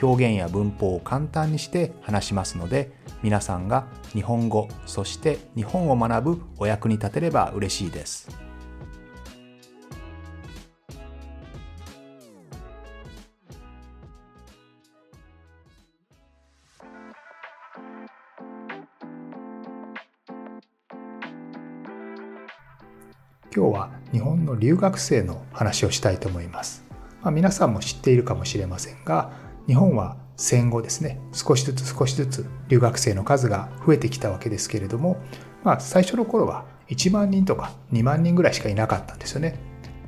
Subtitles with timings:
[0.00, 2.92] 表現や文法を簡単にして話しますので
[3.22, 8.28] 皆さんが日本語そして日本を学ぶお役に立てれば嬉しいです。
[23.54, 26.84] 今日は日本の留学生の話をしたいと思います、
[27.20, 29.30] まあ、皆さんも知っているかもしれませんが
[29.66, 35.18] 日本は戦後ですね少しずつ少しずつ留学生の数が増えてきたわけですけれども、
[35.62, 39.58] まあ、最初の頃は1万人とか2万人ぐらいしかいなかったんですよね。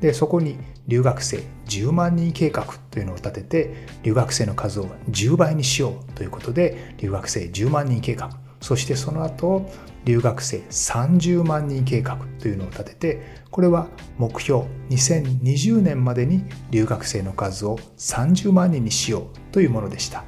[0.00, 8.30] でそこに留学生10万人計画というのを立てて留学生の数を10倍にしようということで留学生10万人計画
[8.64, 9.70] そしてその後
[10.06, 20.24] 留学生30万人計画というのを立ててこれは目標2020年までに留学生の数を30万人にしようというものでした。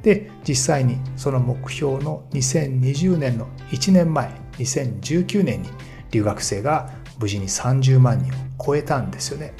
[0.00, 5.68] で実際にその目標の2020年の1年前2019年に
[6.12, 9.54] 留学生が無事に30万人を超えたんですよね。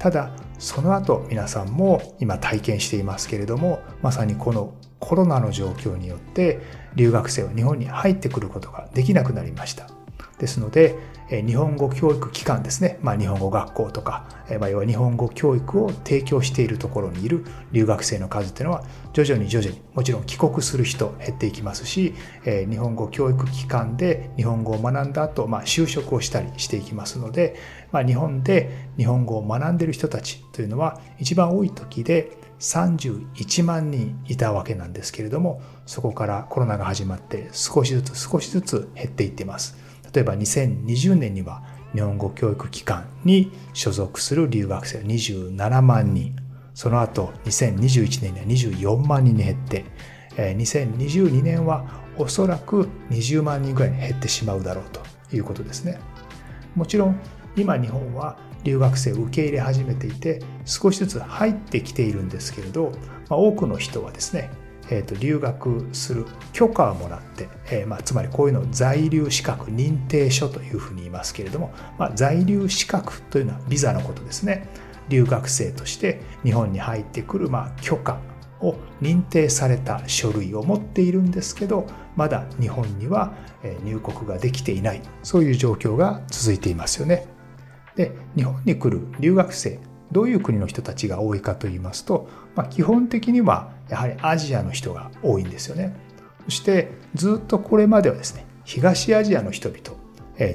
[0.00, 6.60] ただその後皆さんも今体験していますけれどもまさにこのコロナの状況によって
[6.94, 9.88] 留学生は日本に入ってくることができなくなりました。
[10.38, 10.98] ですので
[11.28, 14.26] 日本語教育機関ですね、まあ、日本語学校とか、
[14.58, 27.54] まあ、要は日本語教育を提供しているところにいる留学生の数っていうのは徐々に徐々にもちろん帰国する人減っていきますし日本語教育機関で日本語を学んだ後、まあ就職をしたりしていきますので、
[27.92, 39.76] まあ、日本で日本語を学んでいる人たちというのは一番多い時で31万人いたわけなんですけれどもそこからコロナが始まって少しずつ少しずつ減っていっています。
[40.12, 41.62] 例えば2020年には
[41.94, 46.36] 日本語教育機関に所属する留学生は27万人。
[46.74, 49.84] その後2021年には24万人に減って
[50.36, 51.84] 2022年は
[52.16, 55.02] おそらく20万人ぐらいに減ってしまうだろうと
[55.34, 55.98] いうことですね。
[56.76, 57.20] もちろん
[57.56, 62.92] 今日本は留学生を受け入れ始めていて少しずつ入ってきているんですけれど、
[63.28, 64.50] まあ、多くの人はですね、
[64.90, 74.68] えー、と留学する許可をもらって、えーまあ、つまりこういうのを在留資格認定書というふうに言いますけれども、まあ、在留資格というのはビザのことですね
[75.08, 78.20] 留学生として日本に入ってくる、ま、許可
[78.60, 83.34] を認定された書類を持っているんですけどまだ日本には
[83.84, 87.39] 入国ができていないそういう状況が続いていますよね。
[87.96, 89.78] で日本に来る留学生
[90.12, 95.94] どういう国の人たちが多いかと言いますと、まあ、基本的にはやはりアジアの人が多いんですよね。
[96.44, 100.00] そしてずっとこれまではですね東アジアの人々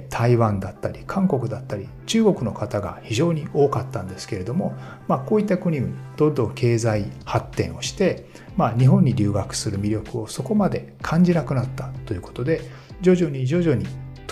[0.09, 4.73] 台湾だったり韓国だったり中国の方が非常に多かったんですけれども、
[5.07, 12.61] まあ、こういった国々どんどん経済発展をして、まあ、日本に留学する魅力をそこまで感じなくなったということで
[13.01, 13.85] 徐々に徐々に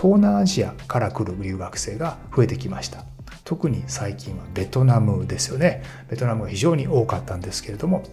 [0.04, 3.06] 東南アジアから来る留学生が増えてきました。
[3.46, 5.82] 特に最近はベトナムですよね。
[6.10, 8.04] ベトナムが非常に多かったんですけれども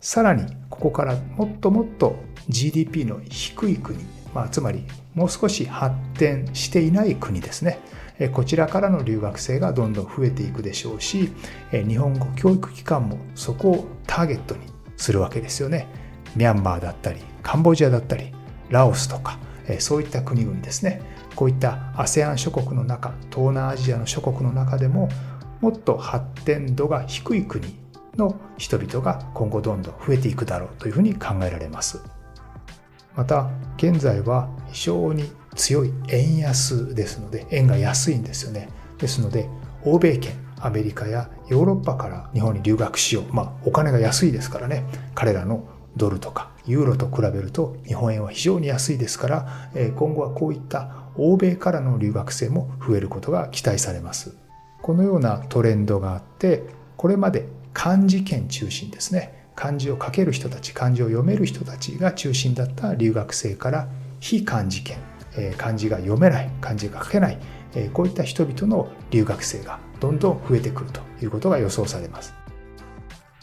[0.00, 2.14] さらにここからもっともっと
[2.48, 3.98] GDP の低い国、
[4.32, 4.84] まあ、つまり
[5.14, 7.80] もう少し発展していない国ですね。
[8.32, 11.32] こちらからの留学生がどんどん増えていくでしょうし
[11.72, 14.60] 日本語教育機関もそこをターゲットに
[14.96, 15.88] するわけですよね。
[16.36, 18.32] ミャンマーだったりカンボジアだったり
[18.68, 19.40] ラオスとか
[19.80, 21.18] そういった国々ですね。
[21.34, 25.08] こういった ASEAN 諸国の中東南アジアの諸国の中でも
[25.60, 27.78] もっと発展度が低い国
[28.16, 32.00] の人々が今後どんどん増えていくだろうというふうに考えられます。
[33.16, 38.68] また現在は非常に強い円安ですので円が安いんですよね。
[38.98, 39.48] ですので
[39.84, 43.32] 欧米圏アメリカやヨーロッパから日本に留学しよう。
[43.32, 44.84] まあお金が安いですからね。
[45.14, 45.66] 彼らの
[45.96, 54.36] ドルとかユーロと比べると日本円は非常に安いですから今後はこういった欧米からの留学生も増えることが期待されます。
[54.82, 56.64] このようなトレンドがあって
[56.96, 59.46] これまで漢字圏中心ですね。
[59.54, 64.96] 漢字を書ける人たち漢字を読める人たちが中心だった留学生から非漢字圏
[65.58, 67.38] 漢字が読めない漢字が書けない
[67.92, 72.32] こういった人々の留学生がどんどん増えてくるということが予想されます。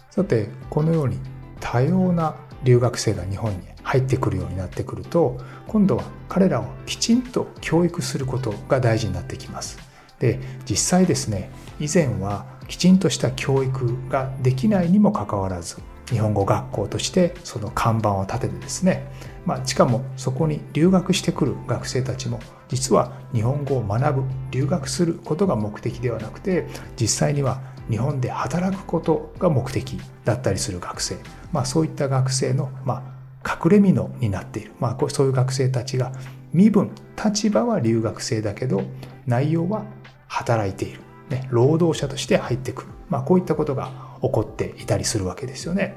[0.09, 1.19] さてこのように
[1.59, 9.79] 多様な留学生が日本に入ってくるようになってくると今度は彼らをきちんと教育することが大事になってきます。
[10.19, 10.39] で
[10.69, 11.49] 実際ですね
[11.79, 15.77] 以前はきちんとした教育ができないにもかかわらず
[16.09, 19.09] 日本語学校としてその看板を立ててですね、
[19.45, 26.67] まあ、しかもそこに留学してくる学生たちも実は日本語を学ぶ留学することが目的ではなくて
[26.99, 31.17] 実際には日本で働くことが目的だったりする学生、
[31.53, 36.11] まあ、そういった学生の、まあ、隠れ蓑になっている、まあ、そういう学生たちが
[36.53, 36.91] 身分
[37.23, 38.83] 立場は留学生だけど
[39.25, 39.85] 内容は
[40.27, 43.91] 働いている、ね、労働者として入ってくる、まあ、こういったことが
[44.21, 45.95] 起こっていたりするわけですよね。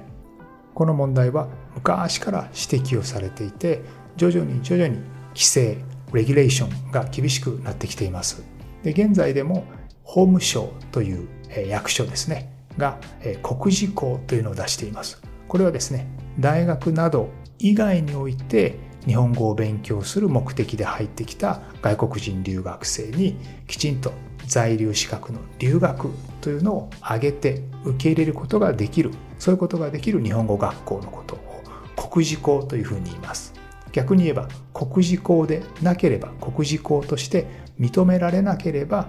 [0.74, 3.82] この問題は昔から指摘をされていて
[4.16, 4.98] 徐々に徐々に
[5.30, 5.78] 規制
[6.12, 8.42] レギュレーションが厳しくなってきています。
[8.82, 9.64] で現在でも
[10.04, 11.28] 法務省という
[11.68, 12.98] 役所ですねが
[13.42, 15.22] 国事項というのを出しています。
[15.48, 16.06] これはですね
[16.38, 23.36] 大学など以外において日本語を勉強する目的で入ってきた外国人留学生に
[23.66, 24.12] きちんと
[24.46, 26.10] 在留資格の留学
[26.40, 29.10] というのを挙げて受け入れることができる。
[29.38, 31.62] そういうことができる日本語学校のことを
[31.96, 33.54] 国事校というふうに言います。
[33.92, 37.46] 逆に言えば国事校でなければ国事校として
[37.78, 39.08] 認められなければ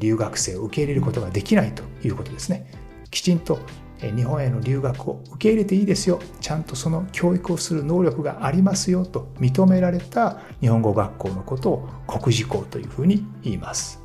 [0.00, 2.66] 留学生を受け入れることができないということですね。
[3.10, 3.58] きちんと
[4.00, 6.20] 日本への留学を受け入れていいですよ。
[6.40, 9.06] ちゃんとその教育をする能力がありますよ。
[9.06, 14.04] と認められた日本語学校のことを国事校というふうに言います。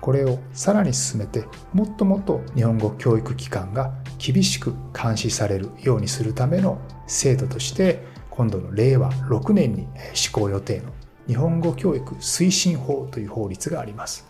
[0.00, 10.92] これをさらに進めてもっともっと日本語教育機関が厳しく監視されるようにするための制度として今度の令和6年に施行予定の
[11.26, 14.28] 日本語教育推進法という法律があります。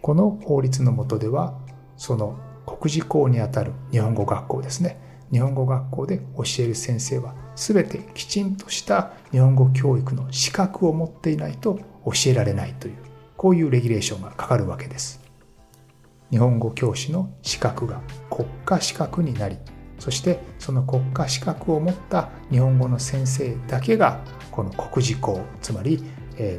[0.00, 1.54] この法律の下では
[1.96, 4.98] その国事校にあたる日本語学校ですね。
[5.30, 12.94] 日本語学校で教える先生は全てきちんとした日本語教育の資格を持っていないと教えられないという
[13.36, 15.20] こういうレギュレーションがかかるわけです。
[16.30, 18.00] 日本語教師の資格が
[18.30, 19.56] 国家資格になり
[19.98, 24.20] そしてその国家資格を持った日本語の先生だけが
[24.50, 26.02] この国事校つまり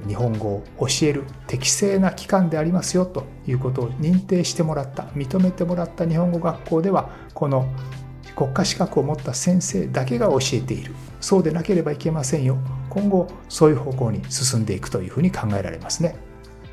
[0.07, 7.68] 日本語を教える適正な機関でありますよということを認定してもらった認めてもらった日本語学校ではこの
[8.36, 10.94] 国家資格を持った先生だけが教えている。
[11.22, 12.57] そうでなければいけませんよ。
[12.89, 16.16] 今後そういう方向に進んでいくというふうに考えられますね。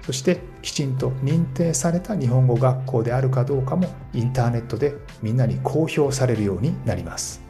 [0.05, 7.42] そしてきちんと認定された日本語学校であるかどうかもインターネットでみんなに公表されるようになります。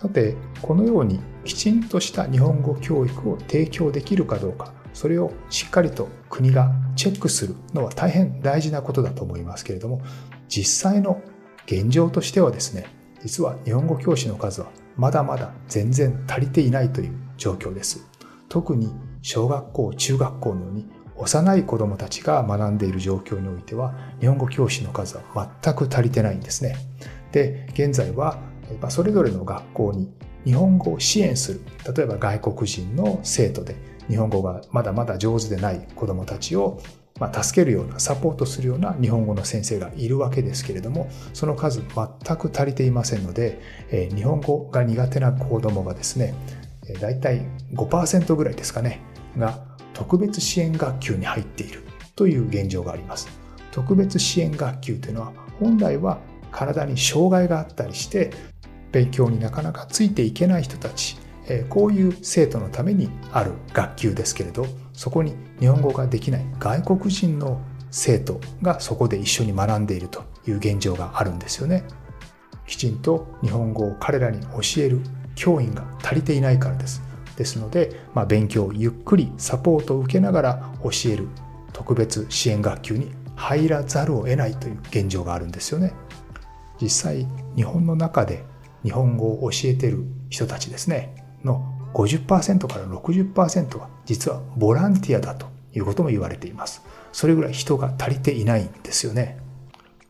[0.00, 10.00] さてこのようにきちんとした日本語教育を提供できるかどうかそれをしっかりと国がチェックするのは大変大事なことだと思いますけれども
[10.48, 11.20] 実際の
[11.66, 12.86] 現状としてはですね
[13.22, 18.08] 実は日本語教師の数はまだまだ全然足りていないという状況です
[18.48, 26.76] 特に小学校中学校のように幼い子どもたちが学んでいる状況においては日本語教師の数は全く足りてないんですね。
[27.32, 28.38] で現在は
[28.88, 30.10] それぞれの学校に
[30.44, 31.60] 日本語を支援する
[31.94, 33.76] 例えば外国人の生徒で
[34.08, 36.80] 日本語がまだまだ上手でない子どもたちを
[37.18, 43.60] まあ、助けるようなサポートするような日本語の先生がいるわけですけれどもその数全く足りていませんので、
[43.90, 46.34] えー、日本語が苦手な子どもがですね
[46.98, 47.42] だいたい
[47.74, 49.02] 5%ぐらいですかね
[49.36, 49.62] が
[49.92, 51.82] 特別支援学級に入っている
[52.16, 53.28] という現状があります。
[53.70, 56.18] 特別支援学級というのは本来は
[56.50, 58.30] 体に障害があったりして
[58.92, 61.18] 勉強になかなかついていけない人たち
[61.68, 71.84] こういう生徒のためにある学級ですけれどそこに日本語ができない外国人の生徒がそこで一緒に学んでいるという現状があるんですよね。
[72.66, 75.00] きちんと日本語を彼らに教える
[75.34, 77.02] 教員が足りていないからです。
[77.36, 81.26] ですので、まあ、勉強をゆっくりサポートを受けながら教える
[81.72, 85.92] 特別支援学級に入らざるを得ないという現状があるんですよね。
[86.80, 88.44] 実際日本の中で
[88.82, 96.82] 日本語を教えてる人たちですねの50%から60%は実はボランティアだということも言われています。
[97.12, 99.38] それぐらい人が足りていないんですよね。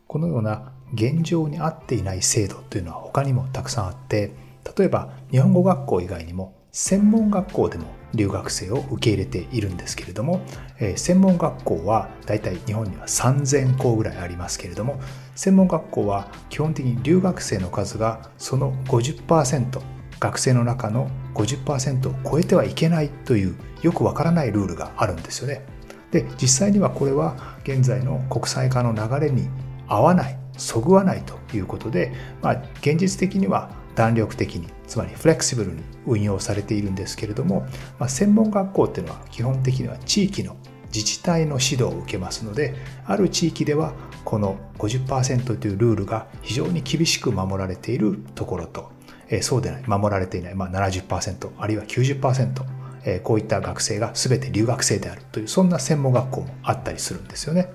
[0.07, 4.33] このような現状に合っていない制度というのは他にもたくさんあって
[4.77, 10.41] 例えば日本語学校以外にも専門学校でも留学生を受け入れているんですけれども、
[10.79, 14.99] えー、専門学校はだいたい日本には3000校ぐらいありますけれども
[15.35, 19.81] 専門学校は基本的に留学生の数がその50%
[20.19, 25.65] 学生の中の50%を超えてはいけないというよくわからないルールがあるんですよね。
[26.11, 29.47] で実際にはこれは現在の国際化の流れに
[29.87, 37.65] 合わないそぐわないということで、まあ、現実的には弾力的につまりフレキシブルに運用されているんですけれども、
[37.99, 40.55] まあ、専門学校っていうのは基本的には地域の
[40.93, 43.93] 自治体の指導を受けますのである地域では
[44.25, 48.91] この50%というルールが非常に厳しく守られているところと、
[49.29, 52.65] えー、そうでない守られていない、まあ70%あるいは90%、
[53.05, 57.69] え、こういった学生が全て留学生であるというそんな専門学校もあったりするんですよね。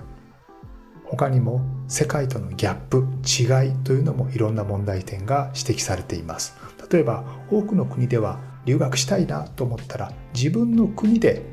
[1.09, 6.55] 他にも世界とのギャップ違いというのもいろんな問題点が指摘されています。
[6.91, 11.43] 例えば多くの国では留学したいなと思ったら自分の国で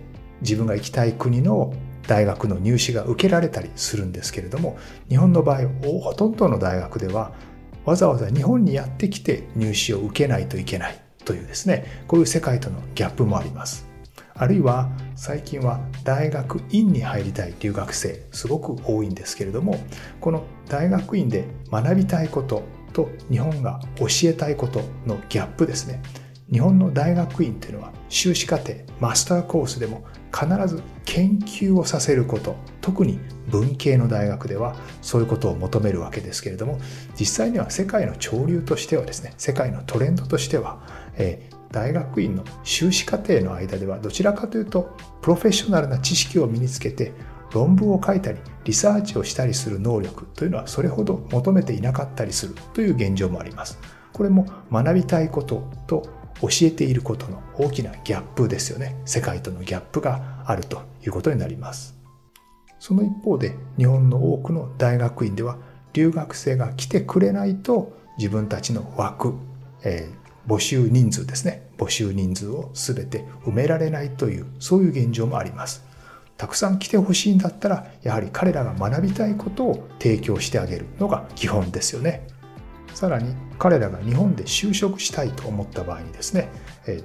[0.40, 1.72] 自分が行きたい国の
[2.06, 4.76] 大学の入試が受けられたりするんですけれども
[5.08, 5.68] 日本の場合
[6.02, 7.32] ほとんどの大学では
[7.84, 13.93] わざわざ日本にやってきて入試を受けないといけないというですねこういう世界とのギャップもあります。
[14.36, 19.76] あるいは最近は大学院に入りたい留学生すごく多いんですけれども
[20.20, 22.62] この大学院で学びたいこと
[22.92, 26.00] と日本が教えたいことのギャップですね。
[26.52, 36.78] 日本の大学院というのは修士課程マスターコースでも必ず研究をさせること特に文系の大学ではそういうことを求めるわけですけれども
[37.18, 40.82] 実際には世界の潮流としてはですね世界のトレンドとしては、
[41.16, 47.12] え、大学院の修士課程の間ではどちらかというとプロフェッショナルな知識を身につけて
[47.52, 53.78] 論文を書いたりリサーチをしたりする能力というのはそれほど求めていなかったりするという現状もあります。
[54.12, 56.08] これも学びたいことと
[56.40, 59.00] 教えていることの大きなギャップですよね。
[59.04, 61.96] 世界とのギャップがあるということになります。
[62.78, 65.58] その一方で日本の多くの大学院では
[65.92, 69.34] 留学生が来てくれないと自分たちの枠、
[69.82, 71.68] えー募集人数ですね。
[71.78, 75.84] 募集人数を全て埋められないというそういう現状もあります。
[76.36, 82.26] たくさん来てほしいんだったらやはり彼らが学びたいことを提供してあげるのが基本ですよね。
[82.92, 86.48] さらに彼らが日本で就職したいと思った場合にですね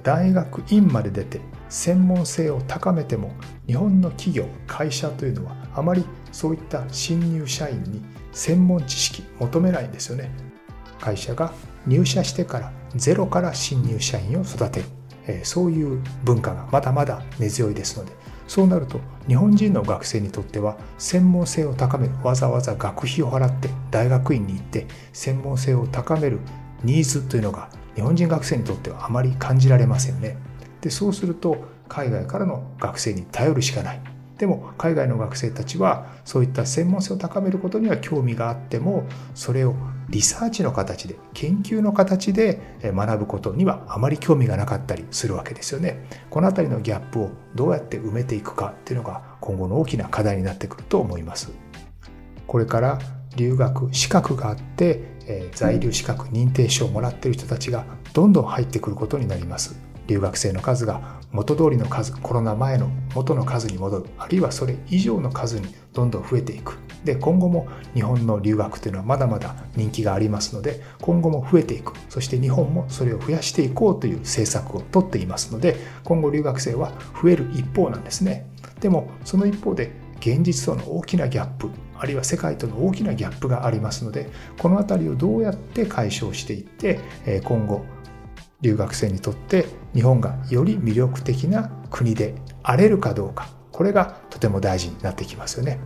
[0.04, 3.32] 大学院まで出て専門性を高めても
[3.66, 10.30] 日本の企業会社というのはあまりそういった新入社員に専門知識求めないんですよね。
[11.00, 11.52] 会社が
[11.86, 14.86] 入社してからゼロから新入社員を育てる、
[15.26, 18.12] えそういう文化がまだまだ根強いですので
[18.50, 26.40] そうなると日本人の学生にとっては専門性を高めるわざわざ学費を払って大学院に行って専門性を高める
[26.82, 30.36] ニーズというのが日本人学生にとってはあまり感じられませんね。
[30.80, 34.00] でそうすると海外からの学生に頼るしかない。
[34.36, 39.04] でも海外の学生たちはそういった専門性を高めることには興味があっても
[39.34, 39.74] それを
[40.10, 46.04] リサーチの形で研究の形で学ぶことにはあまり興味がなかったりするわけですよね。
[46.30, 51.52] この辺りのギャップをどうやって埋めていくかっていうのが今後の大きな課題になってくると思います。
[52.46, 52.98] これから
[53.36, 59.89] 留学資格があって、え在留資格認定証をもらっている人たちがどんどん入ってくることになります。
[60.10, 66.78] 留学生の数が元通りの数コロナ前の元の数に戻るあるいはそれ以上の数にどんどん増えていく。
[67.04, 71.92] で今後も日本の留学というのはまだまだ人気がありますので今後も増えていく。
[72.08, 78.46] そして日本もそれを増やしていこうという政策をとっていますので今後留学生は増える一方なんですね。
[78.80, 86.98] でもその一方で現実との大きなギャップあるいは世界との大きなギャップがありますのでこの辺りをどうやって解消していって
[87.44, 87.84] 今後
[88.62, 95.80] 留学生にとって日本がより魅力的な国であれるかどうかこれがとても大事になってきますよね。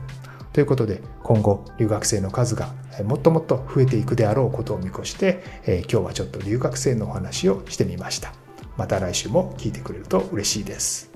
[0.52, 2.72] ということで今後留学生の数が
[3.04, 8.32] もっともっと増えていくであろうことを見越して、えー、今日はちょっと留学生のお話をしてみました。
[8.76, 11.13] また来週も聞いてくれると嬉しいです。